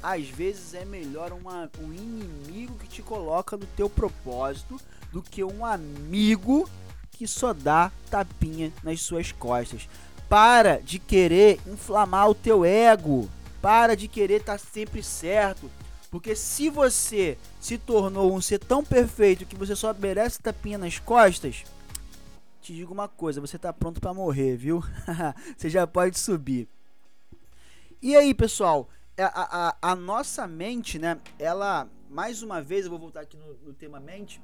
Às 0.02 0.28
vezes 0.28 0.74
é 0.74 0.84
melhor 0.84 1.32
uma, 1.32 1.70
um 1.80 1.92
inimigo 1.92 2.78
que 2.78 2.88
te 2.88 3.02
coloca 3.02 3.56
no 3.56 3.66
teu 3.66 3.90
propósito 3.90 4.80
do 5.12 5.22
que 5.22 5.42
um 5.42 5.64
amigo 5.64 6.68
que 7.10 7.26
só 7.26 7.52
dá 7.52 7.90
tapinha 8.10 8.72
nas 8.82 9.00
suas 9.00 9.32
costas. 9.32 9.88
Para 10.28 10.80
de 10.80 10.98
querer 10.98 11.60
inflamar 11.66 12.30
o 12.30 12.34
teu 12.34 12.64
ego. 12.64 13.28
Para 13.60 13.96
de 13.96 14.06
querer 14.06 14.40
estar 14.40 14.58
tá 14.58 14.64
sempre 14.72 15.02
certo. 15.02 15.68
Porque 16.10 16.36
se 16.36 16.70
você 16.70 17.36
se 17.60 17.76
tornou 17.76 18.34
um 18.34 18.40
ser 18.40 18.58
tão 18.58 18.84
perfeito 18.84 19.44
que 19.44 19.56
você 19.56 19.74
só 19.74 19.92
merece 19.92 20.40
tapinha 20.40 20.78
nas 20.78 20.98
costas, 20.98 21.64
te 22.62 22.72
digo 22.72 22.94
uma 22.94 23.08
coisa, 23.08 23.40
você 23.40 23.58
tá 23.58 23.72
pronto 23.72 24.00
para 24.00 24.14
morrer, 24.14 24.56
viu? 24.56 24.82
você 25.56 25.68
já 25.68 25.86
pode 25.86 26.18
subir. 26.18 26.68
E 28.00 28.14
aí, 28.14 28.32
pessoal, 28.32 28.88
é, 29.16 29.24
a, 29.24 29.32
a, 29.82 29.90
a, 29.90 29.96
nossa 29.96 30.46
mente, 30.46 31.00
né? 31.00 31.18
Ela, 31.36 31.88
mais 32.08 32.44
uma 32.44 32.62
vez, 32.62 32.84
eu 32.84 32.90
vou 32.90 32.98
voltar 33.00 33.22
aqui 33.22 33.36
no, 33.36 33.54
no 33.66 33.74
tema 33.74 33.98
mente, 33.98 34.40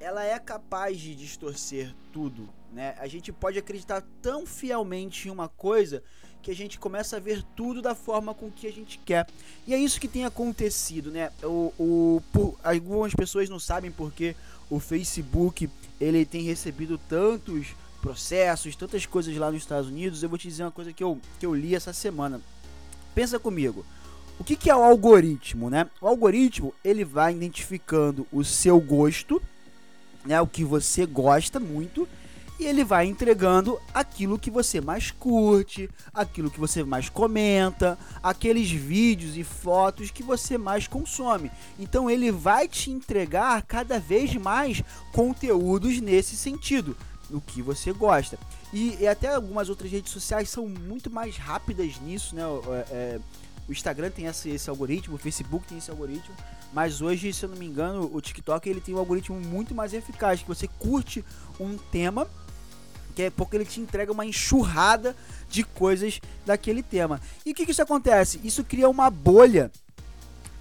ela 0.00 0.24
é 0.24 0.36
capaz 0.40 0.98
de 0.98 1.14
distorcer 1.14 1.94
tudo, 2.12 2.48
né? 2.72 2.96
A 2.98 3.06
gente 3.06 3.32
pode 3.32 3.60
acreditar 3.60 4.02
tão 4.20 4.44
fielmente 4.44 5.28
em 5.28 5.30
uma 5.30 5.48
coisa 5.48 6.02
que 6.42 6.50
a 6.50 6.54
gente 6.54 6.76
começa 6.76 7.16
a 7.16 7.20
ver 7.20 7.44
tudo 7.54 7.80
da 7.80 7.94
forma 7.94 8.34
com 8.34 8.50
que 8.50 8.66
a 8.66 8.72
gente 8.72 8.98
quer. 8.98 9.28
E 9.68 9.72
é 9.72 9.78
isso 9.78 10.00
que 10.00 10.08
tem 10.08 10.24
acontecido, 10.24 11.12
né? 11.12 11.30
O, 11.44 11.72
o, 11.78 12.22
por, 12.32 12.58
algumas 12.64 13.14
pessoas 13.14 13.48
não 13.48 13.60
sabem 13.60 13.92
porque 13.92 14.34
o 14.68 14.80
Facebook 14.80 15.70
ele 16.00 16.26
tem 16.26 16.42
recebido 16.42 16.98
tantos 16.98 17.68
processos, 18.02 18.74
tantas 18.74 19.06
coisas 19.06 19.34
lá 19.36 19.48
nos 19.52 19.62
Estados 19.62 19.88
Unidos. 19.88 20.24
Eu 20.24 20.28
vou 20.28 20.36
te 20.36 20.48
dizer 20.48 20.64
uma 20.64 20.72
coisa 20.72 20.92
que 20.92 21.04
eu, 21.04 21.20
que 21.38 21.46
eu 21.46 21.54
li 21.54 21.76
essa 21.76 21.92
semana. 21.92 22.42
Pensa 23.14 23.38
comigo. 23.38 23.84
O 24.38 24.44
que, 24.44 24.56
que 24.56 24.68
é 24.68 24.74
o 24.74 24.82
algoritmo, 24.82 25.70
né? 25.70 25.88
O 26.00 26.08
algoritmo 26.08 26.74
ele 26.84 27.04
vai 27.04 27.32
identificando 27.32 28.26
o 28.32 28.42
seu 28.42 28.80
gosto, 28.80 29.40
né? 30.24 30.40
O 30.40 30.46
que 30.46 30.64
você 30.64 31.06
gosta 31.06 31.60
muito 31.60 32.08
e 32.58 32.66
ele 32.66 32.84
vai 32.84 33.06
entregando 33.06 33.80
aquilo 33.92 34.38
que 34.38 34.50
você 34.50 34.80
mais 34.80 35.10
curte, 35.10 35.90
aquilo 36.12 36.50
que 36.50 36.60
você 36.60 36.84
mais 36.84 37.08
comenta, 37.08 37.98
aqueles 38.22 38.70
vídeos 38.70 39.36
e 39.36 39.42
fotos 39.42 40.10
que 40.10 40.22
você 40.22 40.56
mais 40.56 40.86
consome. 40.86 41.50
Então 41.78 42.08
ele 42.08 42.30
vai 42.30 42.68
te 42.68 42.90
entregar 42.90 43.62
cada 43.62 43.98
vez 43.98 44.34
mais 44.36 44.82
conteúdos 45.12 46.00
nesse 46.00 46.36
sentido, 46.36 46.96
no 47.28 47.40
que 47.40 47.60
você 47.60 47.92
gosta. 47.92 48.38
E, 48.74 48.96
e 49.00 49.06
até 49.06 49.32
algumas 49.32 49.68
outras 49.68 49.88
redes 49.88 50.12
sociais 50.12 50.50
são 50.50 50.66
muito 50.68 51.08
mais 51.08 51.36
rápidas 51.36 51.96
nisso, 52.00 52.34
né? 52.34 52.42
É, 52.42 52.94
é, 52.94 53.20
o 53.68 53.72
Instagram 53.72 54.10
tem 54.10 54.26
esse, 54.26 54.50
esse 54.50 54.68
algoritmo, 54.68 55.14
o 55.14 55.18
Facebook 55.18 55.66
tem 55.66 55.78
esse 55.78 55.90
algoritmo, 55.90 56.34
mas 56.72 57.00
hoje, 57.00 57.32
se 57.32 57.44
eu 57.44 57.48
não 57.48 57.56
me 57.56 57.64
engano, 57.64 58.10
o 58.12 58.20
TikTok 58.20 58.68
ele 58.68 58.80
tem 58.80 58.92
um 58.92 58.98
algoritmo 58.98 59.40
muito 59.40 59.74
mais 59.74 59.94
eficaz, 59.94 60.42
que 60.42 60.48
você 60.48 60.66
curte 60.66 61.24
um 61.58 61.78
tema 61.78 62.28
que 63.14 63.22
é 63.22 63.30
porque 63.30 63.56
ele 63.56 63.64
te 63.64 63.80
entrega 63.80 64.10
uma 64.10 64.26
enxurrada 64.26 65.14
de 65.48 65.62
coisas 65.62 66.20
daquele 66.44 66.82
tema. 66.82 67.20
E 67.46 67.52
o 67.52 67.54
que, 67.54 67.64
que 67.64 67.70
isso 67.70 67.80
acontece? 67.80 68.40
Isso 68.42 68.64
cria 68.64 68.88
uma 68.88 69.08
bolha 69.08 69.70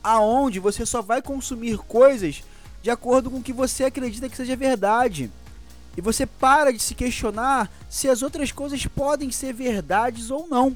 aonde 0.04 0.60
você 0.60 0.86
só 0.86 1.02
vai 1.02 1.20
consumir 1.20 1.80
coisas 1.80 2.44
de 2.84 2.92
acordo 2.92 3.32
com 3.32 3.38
o 3.38 3.44
que 3.44 3.52
você 3.52 3.86
acredita 3.86 4.30
que 4.30 4.38
seja 4.38 4.56
verdade. 4.56 5.32
E 5.98 6.02
você 6.02 6.26
para 6.26 6.72
de 6.72 6.80
se 6.80 6.94
questionar 6.94 7.72
se 7.94 8.10
as 8.10 8.24
outras 8.24 8.52
coisas 8.52 8.88
podem 8.88 9.30
ser 9.30 9.54
verdades 9.54 10.32
ou 10.32 10.48
não. 10.48 10.76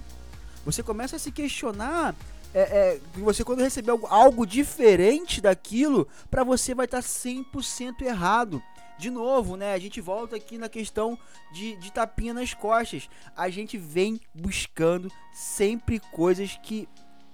Você 0.64 0.84
começa 0.84 1.16
a 1.16 1.20
se 1.20 1.32
questionar 1.32 2.14
é, 2.54 2.60
é, 2.60 3.00
você 3.16 3.44
quando 3.44 3.64
receber 3.64 3.90
algo, 3.90 4.06
algo 4.06 4.46
diferente 4.46 5.42
daquilo, 5.42 6.08
para 6.30 6.44
você 6.44 6.76
vai 6.76 6.86
estar 6.86 7.02
tá 7.02 7.08
100% 7.08 8.04
errado 8.04 8.62
de 9.00 9.10
novo, 9.10 9.58
né? 9.58 9.74
A 9.74 9.80
gente 9.80 10.00
volta 10.00 10.36
aqui 10.36 10.60
na 10.60 10.70
questão 10.70 11.18
de, 11.52 11.76
de 11.78 11.92
tapinha 11.92 12.36
nas 12.36 12.54
costas. 12.54 13.10
A 13.36 13.50
gente 13.50 13.80
vem 13.80 14.22
buscando 14.32 15.12
sempre 15.34 16.00
coisas 16.12 16.60
que 16.62 16.88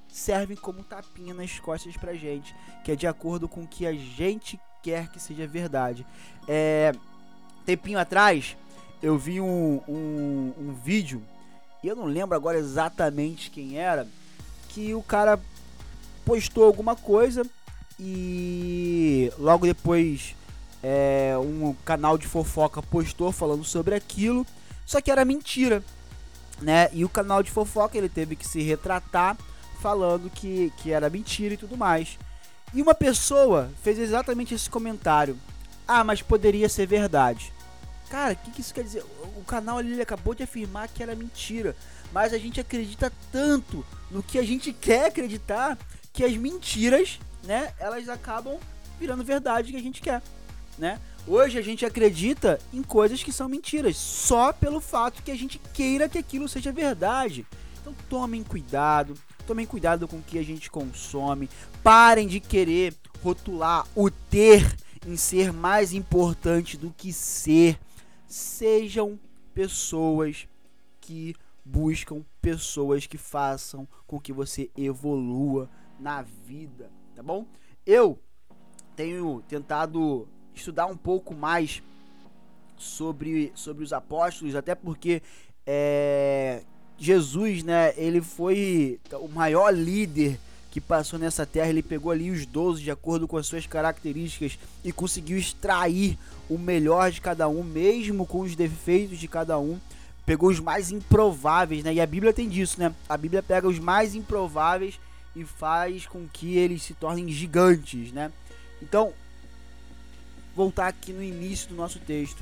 servem 0.08 0.56
como 0.56 0.82
tapinha 0.82 1.34
nas 1.34 1.60
costas 1.60 1.98
pra 1.98 2.14
gente, 2.14 2.56
que 2.86 2.94
é 2.94 2.96
de 2.96 3.06
acordo 3.06 3.50
com 3.50 3.64
o 3.64 3.68
que 3.68 3.86
a 3.86 3.94
gente 3.94 4.58
quer 4.82 5.10
que 5.10 5.20
seja 5.20 5.46
verdade. 5.46 6.08
É, 6.48 6.94
tempinho 7.66 8.00
atrás, 8.00 8.56
eu 9.04 9.18
vi 9.18 9.42
um, 9.42 9.82
um, 9.86 10.54
um 10.58 10.74
vídeo, 10.82 11.22
e 11.84 11.88
eu 11.90 11.96
não 11.96 12.06
lembro 12.06 12.38
agora 12.38 12.58
exatamente 12.58 13.52
quem 13.52 13.78
era, 13.78 14.08
que 14.70 14.94
o 14.94 15.04
cara 15.04 15.38
postou 16.26 16.64
alguma 16.64 16.96
coisa 16.96 17.46
e 18.00 19.30
logo 19.38 19.66
depois 19.66 20.38
é, 20.82 21.36
um 21.38 21.76
canal 21.84 22.18
de 22.18 22.26
fofoca 22.28 22.82
postou 22.82 23.34
falando 23.34 23.66
sobre 23.66 23.94
aquilo, 23.94 24.48
só 24.86 25.02
que 25.02 25.12
era 25.12 25.26
mentira, 25.26 25.84
né? 26.62 26.90
E 26.94 27.04
o 27.04 27.10
canal 27.10 27.44
de 27.44 27.52
fofoca 27.52 27.98
ele 27.98 28.08
teve 28.08 28.38
que 28.38 28.48
se 28.48 28.62
retratar 28.62 29.38
falando 29.82 30.30
que, 30.30 30.72
que 30.78 30.94
era 30.94 31.10
mentira 31.10 31.56
e 31.56 31.58
tudo 31.58 31.76
mais. 31.76 32.18
E 32.74 32.82
uma 32.82 32.96
pessoa 32.96 33.70
fez 33.84 34.00
exatamente 34.00 34.56
esse 34.56 34.70
comentário: 34.70 35.38
Ah, 35.86 36.06
mas 36.06 36.22
poderia 36.22 36.70
ser 36.70 36.88
verdade. 36.88 37.52
Cara, 38.14 38.34
o 38.34 38.36
que, 38.36 38.52
que, 38.52 38.62
isso 38.62 38.74
quer 38.74 38.84
dizer? 38.84 39.04
O 39.36 39.44
canal 39.44 39.80
ali 39.80 40.00
acabou 40.00 40.36
de 40.36 40.44
afirmar 40.44 40.88
que 40.88 41.02
era 41.02 41.16
mentira, 41.16 41.76
mas 42.12 42.32
a 42.32 42.38
gente 42.38 42.62
acredita 42.62 43.12
tanto 43.32 43.84
no 44.12 44.22
que 44.22 44.38
a 44.38 44.44
gente 44.44 44.72
quer 44.72 45.08
acreditar 45.08 45.76
que 46.14 46.24
as 46.24 46.38
mentiras, 46.38 47.20
né, 47.44 47.74
elas 47.80 48.08
acabam 48.08 48.60
virando 49.00 49.24
verdade 49.24 49.72
que 49.72 49.78
a 49.78 49.82
gente 49.82 50.00
quer 50.00 50.22
né? 50.78 51.00
Hoje 51.26 51.58
a 51.58 51.62
gente 51.62 51.86
acredita 51.86 52.60
em 52.72 52.84
coisas 52.84 53.24
que 53.24 53.32
são 53.32 53.48
mentiras, 53.48 53.96
só 53.96 54.52
pelo 54.52 54.82
fato 54.82 55.24
que 55.24 55.32
a 55.32 55.36
gente 55.36 55.60
queira 55.74 56.10
que 56.10 56.18
aquilo 56.18 56.48
seja 56.48 56.72
verdade. 56.72 57.48
Então 57.82 57.96
tomem 58.08 58.44
cuidado, 58.44 59.16
tomem 59.48 59.66
cuidado 59.66 60.08
com 60.08 60.18
o 60.18 60.22
que 60.22 60.38
a 60.38 60.44
gente 60.44 60.70
consome. 60.70 61.50
Parem 61.82 62.28
de 62.28 62.40
querer 62.40 62.94
rotular 63.24 63.88
o 63.96 64.12
ter 64.12 64.76
em 65.08 65.16
ser 65.16 65.52
mais 65.52 65.94
importante 65.94 66.78
do 66.78 66.94
que 66.96 67.12
ser. 67.12 67.80
Sejam 68.34 69.20
pessoas 69.54 70.48
que 71.00 71.36
buscam 71.64 72.26
pessoas 72.42 73.06
que 73.06 73.16
façam 73.16 73.88
com 74.08 74.20
que 74.20 74.34
você 74.34 74.72
evolua 74.76 75.70
na 76.00 76.24
vida, 76.24 76.90
tá 77.16 77.22
bom? 77.22 77.46
Eu 77.86 78.18
tenho 78.96 79.44
tentado 79.48 80.28
estudar 80.52 80.88
um 80.88 80.98
pouco 80.98 81.36
mais 81.36 81.84
sobre, 82.76 83.52
sobre 83.54 83.84
os 83.84 83.94
apóstolos, 83.94 84.56
até 84.56 84.74
porque 84.74 85.22
é, 85.64 86.64
Jesus, 86.98 87.64
né, 87.64 87.94
ele 87.96 88.20
foi 88.20 89.00
o 89.12 89.28
maior 89.28 89.70
líder 89.70 90.40
que 90.74 90.82
passou 90.82 91.20
nessa 91.20 91.46
terra, 91.46 91.70
ele 91.70 91.84
pegou 91.84 92.12
ali 92.12 92.32
os 92.32 92.48
12 92.48 92.82
de 92.82 92.90
acordo 92.90 93.28
com 93.28 93.38
as 93.38 93.46
suas 93.46 93.68
características 93.68 94.58
e 94.84 94.92
conseguiu 94.92 95.38
extrair 95.38 96.18
o 96.50 96.58
melhor 96.58 97.12
de 97.12 97.22
cada 97.22 97.48
um, 97.48 97.62
mesmo 97.62 98.26
com 98.26 98.40
os 98.40 98.56
defeitos 98.56 99.20
de 99.20 99.28
cada 99.28 99.60
um. 99.60 99.80
Pegou 100.26 100.50
os 100.50 100.60
mais 100.60 100.90
improváveis, 100.90 101.84
né? 101.84 101.94
E 101.94 102.02
a 102.02 102.08
Bíblia 102.08 102.34
tem 102.34 102.50
disso, 102.50 102.80
né? 102.80 102.92
A 103.08 103.16
Bíblia 103.16 103.44
pega 103.44 103.68
os 103.68 103.78
mais 103.78 104.16
improváveis 104.16 105.00
e 105.36 105.46
faz 105.46 106.08
com 106.08 106.28
que 106.28 106.58
eles 106.58 106.82
se 106.82 106.96
tornem 106.96 107.30
gigantes, 107.30 108.12
né? 108.12 108.32
Então, 108.82 109.14
voltar 110.56 110.88
aqui 110.88 111.14
no 111.14 111.22
início 111.22 111.70
do 111.70 111.76
nosso 111.76 112.00
texto. 112.00 112.42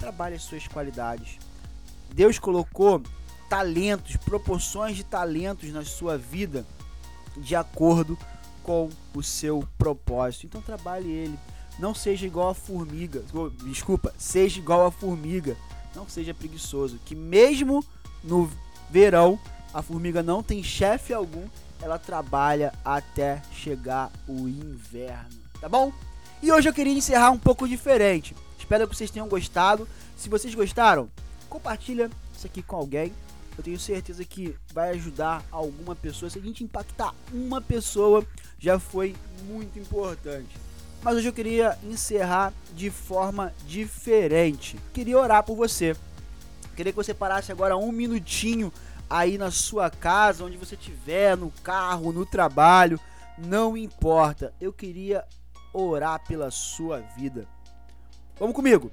Trabalhe 0.00 0.34
as 0.34 0.42
suas 0.42 0.66
qualidades. 0.66 1.38
Deus 2.12 2.40
colocou 2.40 3.00
talentos, 3.48 4.16
proporções 4.16 4.96
de 4.96 5.04
talentos 5.04 5.72
na 5.72 5.84
sua 5.84 6.18
vida 6.18 6.66
de 7.40 7.56
acordo 7.56 8.18
com 8.62 8.90
o 9.14 9.22
seu 9.22 9.66
propósito. 9.78 10.46
Então 10.46 10.60
trabalhe 10.60 11.10
ele. 11.10 11.38
Não 11.78 11.94
seja 11.94 12.26
igual 12.26 12.50
a 12.50 12.54
formiga. 12.54 13.22
Desculpa, 13.64 14.12
seja 14.18 14.58
igual 14.58 14.86
a 14.86 14.90
formiga. 14.90 15.56
Não 15.94 16.08
seja 16.08 16.34
preguiçoso. 16.34 16.98
Que 17.04 17.14
mesmo 17.14 17.84
no 18.22 18.50
verão 18.90 19.38
a 19.72 19.82
formiga 19.82 20.22
não 20.22 20.42
tem 20.42 20.62
chefe 20.62 21.12
algum, 21.12 21.46
ela 21.80 21.98
trabalha 21.98 22.72
até 22.84 23.40
chegar 23.52 24.10
o 24.26 24.48
inverno. 24.48 25.38
Tá 25.60 25.68
bom? 25.68 25.92
E 26.42 26.50
hoje 26.50 26.68
eu 26.68 26.74
queria 26.74 26.92
encerrar 26.92 27.30
um 27.30 27.38
pouco 27.38 27.68
diferente. 27.68 28.34
Espero 28.58 28.86
que 28.86 28.96
vocês 28.96 29.10
tenham 29.10 29.28
gostado. 29.28 29.88
Se 30.16 30.28
vocês 30.28 30.54
gostaram, 30.54 31.08
compartilha 31.48 32.10
isso 32.36 32.46
aqui 32.46 32.62
com 32.62 32.76
alguém 32.76 33.12
eu 33.58 33.64
tenho 33.64 33.78
certeza 33.78 34.24
que 34.24 34.56
vai 34.72 34.90
ajudar 34.90 35.44
alguma 35.50 35.96
pessoa. 35.96 36.30
Se 36.30 36.38
a 36.38 36.42
gente 36.42 36.62
impactar 36.62 37.12
uma 37.32 37.60
pessoa, 37.60 38.24
já 38.56 38.78
foi 38.78 39.16
muito 39.48 39.78
importante. 39.80 40.56
Mas 41.02 41.16
hoje 41.16 41.28
eu 41.28 41.32
queria 41.32 41.76
encerrar 41.82 42.52
de 42.74 42.88
forma 42.88 43.52
diferente. 43.66 44.78
Queria 44.92 45.18
orar 45.18 45.42
por 45.42 45.56
você. 45.56 45.96
Queria 46.76 46.92
que 46.92 46.96
você 46.96 47.12
parasse 47.12 47.50
agora 47.50 47.76
um 47.76 47.90
minutinho 47.90 48.72
aí 49.10 49.36
na 49.36 49.50
sua 49.50 49.90
casa, 49.90 50.44
onde 50.44 50.56
você 50.56 50.76
estiver, 50.76 51.36
no 51.36 51.50
carro, 51.64 52.12
no 52.12 52.24
trabalho, 52.24 53.00
não 53.36 53.76
importa. 53.76 54.54
Eu 54.60 54.72
queria 54.72 55.24
orar 55.72 56.24
pela 56.28 56.50
sua 56.52 57.00
vida. 57.16 57.44
Vamos 58.38 58.54
comigo. 58.54 58.92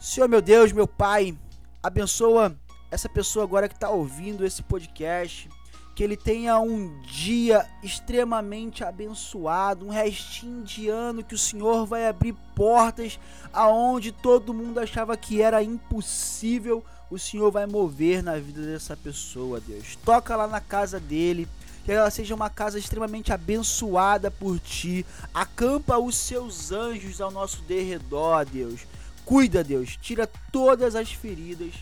Senhor 0.00 0.28
meu 0.28 0.42
Deus, 0.42 0.72
meu 0.72 0.88
Pai, 0.88 1.36
abençoa 1.80 2.56
essa 2.92 3.08
pessoa 3.08 3.46
agora 3.46 3.70
que 3.70 3.74
está 3.74 3.88
ouvindo 3.88 4.44
esse 4.44 4.62
podcast, 4.62 5.48
que 5.94 6.04
ele 6.04 6.14
tenha 6.14 6.58
um 6.58 7.00
dia 7.00 7.66
extremamente 7.82 8.84
abençoado, 8.84 9.86
um 9.86 9.90
restinho 9.90 10.62
de 10.62 10.90
ano 10.90 11.24
que 11.24 11.34
o 11.34 11.38
Senhor 11.38 11.86
vai 11.86 12.06
abrir 12.06 12.34
portas 12.54 13.18
aonde 13.50 14.12
todo 14.12 14.52
mundo 14.52 14.78
achava 14.78 15.16
que 15.16 15.40
era 15.40 15.62
impossível, 15.62 16.84
o 17.10 17.18
Senhor 17.18 17.50
vai 17.50 17.64
mover 17.64 18.22
na 18.22 18.36
vida 18.38 18.60
dessa 18.60 18.94
pessoa, 18.94 19.58
Deus. 19.58 19.96
Toca 20.04 20.36
lá 20.36 20.46
na 20.46 20.60
casa 20.60 21.00
dele, 21.00 21.48
que 21.86 21.92
ela 21.92 22.10
seja 22.10 22.34
uma 22.34 22.50
casa 22.50 22.78
extremamente 22.78 23.32
abençoada 23.32 24.30
por 24.30 24.58
ti. 24.60 25.04
Acampa 25.32 25.96
os 25.96 26.14
seus 26.14 26.70
anjos 26.72 27.22
ao 27.22 27.30
nosso 27.30 27.62
derredor, 27.62 28.44
Deus. 28.44 28.86
Cuida, 29.24 29.64
Deus. 29.64 29.96
Tira 29.96 30.28
todas 30.50 30.94
as 30.94 31.10
feridas 31.10 31.72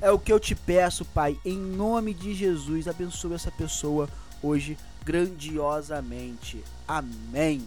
é 0.00 0.10
o 0.10 0.18
que 0.18 0.32
eu 0.32 0.38
te 0.38 0.54
peço, 0.54 1.04
Pai, 1.04 1.38
em 1.44 1.56
nome 1.56 2.12
de 2.12 2.34
Jesus. 2.34 2.86
Abençoe 2.86 3.34
essa 3.34 3.50
pessoa 3.50 4.08
hoje 4.42 4.76
grandiosamente. 5.04 6.62
Amém. 6.86 7.62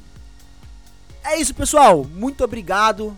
É 1.23 1.39
isso, 1.39 1.53
pessoal. 1.53 2.03
Muito 2.03 2.43
obrigado. 2.43 3.15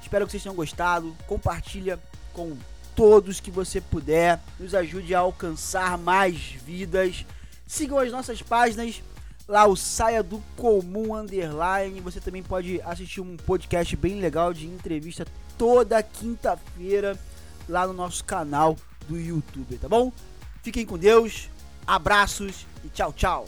Espero 0.00 0.24
que 0.26 0.32
vocês 0.32 0.42
tenham 0.42 0.56
gostado. 0.56 1.14
Compartilha 1.26 1.98
com 2.32 2.56
todos 2.94 3.40
que 3.40 3.50
você 3.50 3.80
puder. 3.80 4.40
Nos 4.58 4.74
ajude 4.74 5.14
a 5.14 5.20
alcançar 5.20 5.98
mais 5.98 6.36
vidas. 6.36 7.24
Sigam 7.66 7.98
as 7.98 8.10
nossas 8.10 8.40
páginas. 8.42 9.02
Lá 9.46 9.66
o 9.66 9.76
Saia 9.76 10.22
do 10.22 10.42
Comum 10.56 11.14
Underline. 11.14 12.00
Você 12.00 12.20
também 12.20 12.42
pode 12.42 12.80
assistir 12.82 13.20
um 13.20 13.36
podcast 13.36 13.94
bem 13.96 14.20
legal 14.20 14.54
de 14.54 14.66
entrevista 14.66 15.26
toda 15.58 16.02
quinta-feira 16.02 17.18
lá 17.68 17.86
no 17.86 17.92
nosso 17.92 18.24
canal 18.24 18.76
do 19.08 19.18
YouTube, 19.18 19.76
tá 19.78 19.88
bom? 19.88 20.12
Fiquem 20.62 20.86
com 20.86 20.98
Deus, 20.98 21.48
abraços 21.86 22.66
e 22.84 22.88
tchau, 22.88 23.12
tchau. 23.12 23.46